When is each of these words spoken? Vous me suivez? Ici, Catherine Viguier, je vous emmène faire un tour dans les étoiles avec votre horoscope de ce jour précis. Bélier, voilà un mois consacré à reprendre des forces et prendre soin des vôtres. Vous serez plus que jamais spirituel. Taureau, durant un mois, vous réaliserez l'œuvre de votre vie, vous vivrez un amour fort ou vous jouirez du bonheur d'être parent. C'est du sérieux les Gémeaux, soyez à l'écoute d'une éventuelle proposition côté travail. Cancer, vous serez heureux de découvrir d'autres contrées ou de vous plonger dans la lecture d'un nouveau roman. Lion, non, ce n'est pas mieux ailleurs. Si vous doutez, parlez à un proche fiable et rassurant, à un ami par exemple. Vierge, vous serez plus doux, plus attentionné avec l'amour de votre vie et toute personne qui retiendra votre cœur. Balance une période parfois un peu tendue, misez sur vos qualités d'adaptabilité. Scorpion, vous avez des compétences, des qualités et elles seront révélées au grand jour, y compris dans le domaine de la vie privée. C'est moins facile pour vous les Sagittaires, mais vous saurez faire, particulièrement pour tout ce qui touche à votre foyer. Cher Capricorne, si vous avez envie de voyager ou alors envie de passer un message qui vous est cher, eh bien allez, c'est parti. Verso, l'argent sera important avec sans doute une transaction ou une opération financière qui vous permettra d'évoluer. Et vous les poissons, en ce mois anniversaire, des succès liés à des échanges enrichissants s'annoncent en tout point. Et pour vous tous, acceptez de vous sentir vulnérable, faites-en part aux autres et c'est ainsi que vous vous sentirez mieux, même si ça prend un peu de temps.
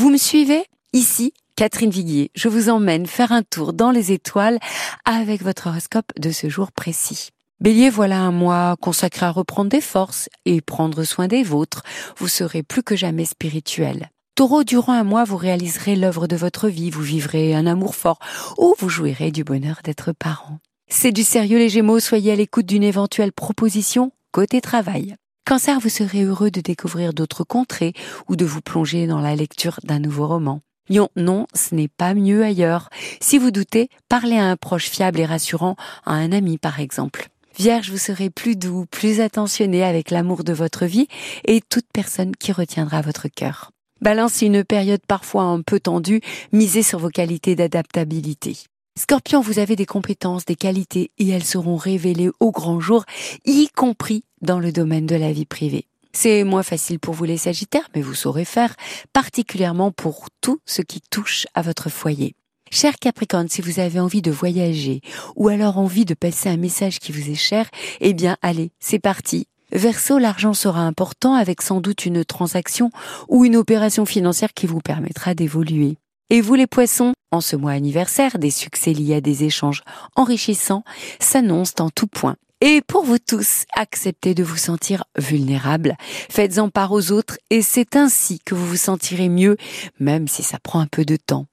Vous 0.00 0.08
me 0.08 0.16
suivez? 0.16 0.64
Ici, 0.94 1.34
Catherine 1.56 1.90
Viguier, 1.90 2.30
je 2.34 2.48
vous 2.48 2.70
emmène 2.70 3.04
faire 3.06 3.32
un 3.32 3.42
tour 3.42 3.74
dans 3.74 3.90
les 3.90 4.12
étoiles 4.12 4.58
avec 5.04 5.42
votre 5.42 5.66
horoscope 5.66 6.10
de 6.18 6.30
ce 6.30 6.48
jour 6.48 6.72
précis. 6.72 7.28
Bélier, 7.60 7.90
voilà 7.90 8.16
un 8.16 8.30
mois 8.30 8.76
consacré 8.80 9.26
à 9.26 9.30
reprendre 9.30 9.68
des 9.68 9.82
forces 9.82 10.30
et 10.46 10.62
prendre 10.62 11.04
soin 11.04 11.28
des 11.28 11.42
vôtres. 11.42 11.82
Vous 12.16 12.28
serez 12.28 12.62
plus 12.62 12.82
que 12.82 12.96
jamais 12.96 13.26
spirituel. 13.26 14.08
Taureau, 14.36 14.64
durant 14.64 14.94
un 14.94 15.04
mois, 15.04 15.24
vous 15.24 15.36
réaliserez 15.36 15.96
l'œuvre 15.96 16.26
de 16.26 16.36
votre 16.36 16.68
vie, 16.68 16.88
vous 16.88 17.02
vivrez 17.02 17.54
un 17.54 17.66
amour 17.66 17.94
fort 17.94 18.20
ou 18.56 18.74
vous 18.78 18.88
jouirez 18.88 19.30
du 19.30 19.44
bonheur 19.44 19.80
d'être 19.84 20.12
parent. 20.12 20.60
C'est 20.88 21.12
du 21.12 21.24
sérieux 21.24 21.58
les 21.58 21.68
Gémeaux, 21.68 22.00
soyez 22.00 22.32
à 22.32 22.36
l'écoute 22.36 22.64
d'une 22.64 22.84
éventuelle 22.84 23.32
proposition 23.32 24.12
côté 24.32 24.62
travail. 24.62 25.16
Cancer, 25.46 25.80
vous 25.80 25.88
serez 25.88 26.22
heureux 26.22 26.50
de 26.50 26.60
découvrir 26.60 27.12
d'autres 27.12 27.44
contrées 27.44 27.92
ou 28.28 28.36
de 28.36 28.44
vous 28.44 28.60
plonger 28.60 29.06
dans 29.06 29.20
la 29.20 29.34
lecture 29.34 29.80
d'un 29.82 29.98
nouveau 29.98 30.28
roman. 30.28 30.60
Lion, 30.88 31.08
non, 31.16 31.46
ce 31.54 31.74
n'est 31.74 31.88
pas 31.88 32.14
mieux 32.14 32.44
ailleurs. 32.44 32.88
Si 33.20 33.38
vous 33.38 33.50
doutez, 33.50 33.88
parlez 34.08 34.36
à 34.36 34.44
un 34.44 34.56
proche 34.56 34.88
fiable 34.88 35.20
et 35.20 35.24
rassurant, 35.24 35.76
à 36.04 36.14
un 36.14 36.32
ami 36.32 36.58
par 36.58 36.80
exemple. 36.80 37.28
Vierge, 37.58 37.90
vous 37.90 37.98
serez 37.98 38.30
plus 38.30 38.56
doux, 38.56 38.86
plus 38.90 39.20
attentionné 39.20 39.84
avec 39.84 40.10
l'amour 40.10 40.44
de 40.44 40.52
votre 40.52 40.86
vie 40.86 41.08
et 41.44 41.60
toute 41.60 41.86
personne 41.92 42.34
qui 42.36 42.52
retiendra 42.52 43.02
votre 43.02 43.28
cœur. 43.28 43.70
Balance 44.00 44.42
une 44.42 44.64
période 44.64 45.02
parfois 45.06 45.42
un 45.42 45.60
peu 45.60 45.78
tendue, 45.78 46.22
misez 46.52 46.82
sur 46.82 46.98
vos 46.98 47.10
qualités 47.10 47.54
d'adaptabilité. 47.54 48.56
Scorpion, 49.00 49.40
vous 49.40 49.58
avez 49.58 49.76
des 49.76 49.86
compétences, 49.86 50.44
des 50.44 50.56
qualités 50.56 51.10
et 51.16 51.30
elles 51.30 51.42
seront 51.42 51.76
révélées 51.76 52.28
au 52.38 52.50
grand 52.50 52.80
jour, 52.80 53.06
y 53.46 53.68
compris 53.74 54.24
dans 54.42 54.60
le 54.60 54.72
domaine 54.72 55.06
de 55.06 55.16
la 55.16 55.32
vie 55.32 55.46
privée. 55.46 55.86
C'est 56.12 56.44
moins 56.44 56.62
facile 56.62 56.98
pour 56.98 57.14
vous 57.14 57.24
les 57.24 57.38
Sagittaires, 57.38 57.88
mais 57.94 58.02
vous 58.02 58.12
saurez 58.12 58.44
faire, 58.44 58.76
particulièrement 59.14 59.90
pour 59.90 60.26
tout 60.42 60.60
ce 60.66 60.82
qui 60.82 61.00
touche 61.00 61.46
à 61.54 61.62
votre 61.62 61.88
foyer. 61.88 62.34
Cher 62.70 62.96
Capricorne, 63.00 63.48
si 63.48 63.62
vous 63.62 63.80
avez 63.80 64.00
envie 64.00 64.20
de 64.20 64.30
voyager 64.30 65.00
ou 65.34 65.48
alors 65.48 65.78
envie 65.78 66.04
de 66.04 66.12
passer 66.12 66.50
un 66.50 66.58
message 66.58 66.98
qui 66.98 67.10
vous 67.10 67.30
est 67.30 67.34
cher, 67.34 67.70
eh 68.00 68.12
bien 68.12 68.36
allez, 68.42 68.70
c'est 68.80 68.98
parti. 68.98 69.46
Verso, 69.72 70.18
l'argent 70.18 70.52
sera 70.52 70.82
important 70.82 71.32
avec 71.32 71.62
sans 71.62 71.80
doute 71.80 72.04
une 72.04 72.22
transaction 72.22 72.90
ou 73.28 73.46
une 73.46 73.56
opération 73.56 74.04
financière 74.04 74.52
qui 74.52 74.66
vous 74.66 74.80
permettra 74.80 75.32
d'évoluer. 75.32 75.96
Et 76.28 76.42
vous 76.42 76.54
les 76.54 76.66
poissons, 76.66 77.14
en 77.32 77.40
ce 77.40 77.56
mois 77.56 77.72
anniversaire, 77.72 78.38
des 78.38 78.50
succès 78.50 78.92
liés 78.92 79.16
à 79.16 79.20
des 79.20 79.44
échanges 79.44 79.82
enrichissants 80.16 80.84
s'annoncent 81.18 81.82
en 81.82 81.90
tout 81.90 82.06
point. 82.06 82.36
Et 82.62 82.82
pour 82.82 83.04
vous 83.04 83.18
tous, 83.18 83.64
acceptez 83.74 84.34
de 84.34 84.44
vous 84.44 84.58
sentir 84.58 85.04
vulnérable, 85.16 85.96
faites-en 86.28 86.68
part 86.68 86.92
aux 86.92 87.10
autres 87.10 87.38
et 87.48 87.62
c'est 87.62 87.96
ainsi 87.96 88.38
que 88.38 88.54
vous 88.54 88.66
vous 88.66 88.76
sentirez 88.76 89.30
mieux, 89.30 89.56
même 89.98 90.28
si 90.28 90.42
ça 90.42 90.58
prend 90.58 90.80
un 90.80 90.86
peu 90.86 91.06
de 91.06 91.16
temps. 91.16 91.46